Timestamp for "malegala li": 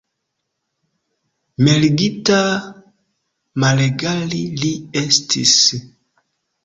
3.65-4.73